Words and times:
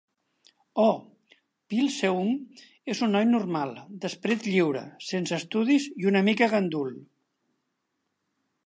Oh 0.83 0.95
Pil-Seung 1.73 2.31
és 2.95 3.03
un 3.09 3.13
noi 3.17 3.27
normal, 3.35 3.77
d'esperit 4.05 4.49
lliure, 4.55 4.83
sense 5.11 5.37
estudis 5.41 5.87
i 6.05 6.11
una 6.15 6.27
mica 6.31 6.51
gandul. 6.57 6.99